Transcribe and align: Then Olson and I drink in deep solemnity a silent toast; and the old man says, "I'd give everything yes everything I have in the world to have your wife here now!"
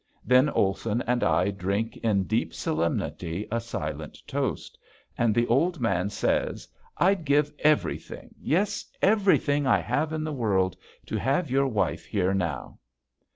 Then 0.25 0.49
Olson 0.49 1.03
and 1.03 1.23
I 1.23 1.51
drink 1.51 1.95
in 1.97 2.23
deep 2.23 2.55
solemnity 2.55 3.47
a 3.51 3.59
silent 3.59 4.17
toast; 4.25 4.75
and 5.15 5.35
the 5.35 5.45
old 5.45 5.79
man 5.79 6.09
says, 6.09 6.67
"I'd 6.97 7.23
give 7.23 7.53
everything 7.59 8.33
yes 8.39 8.83
everything 9.03 9.67
I 9.67 9.77
have 9.77 10.11
in 10.11 10.23
the 10.23 10.33
world 10.33 10.75
to 11.05 11.17
have 11.19 11.51
your 11.51 11.67
wife 11.67 12.03
here 12.07 12.33
now!" 12.33 12.79